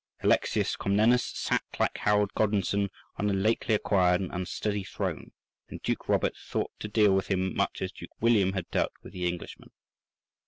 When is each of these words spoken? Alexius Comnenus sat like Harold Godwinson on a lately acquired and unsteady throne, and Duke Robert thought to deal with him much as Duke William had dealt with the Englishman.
Alexius 0.23 0.75
Comnenus 0.75 1.23
sat 1.23 1.61
like 1.79 1.99
Harold 1.99 2.31
Godwinson 2.33 2.89
on 3.17 3.29
a 3.29 3.33
lately 3.33 3.75
acquired 3.75 4.19
and 4.19 4.31
unsteady 4.33 4.83
throne, 4.83 5.31
and 5.69 5.79
Duke 5.83 6.09
Robert 6.09 6.35
thought 6.35 6.71
to 6.79 6.87
deal 6.87 7.13
with 7.13 7.27
him 7.27 7.55
much 7.55 7.83
as 7.83 7.91
Duke 7.91 8.19
William 8.19 8.53
had 8.53 8.67
dealt 8.71 8.93
with 9.03 9.13
the 9.13 9.27
Englishman. 9.27 9.69